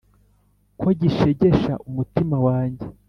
ko 0.79 0.87
gishegesha 1.01 1.73
umutima 1.89 2.35
wanjye 2.45 2.85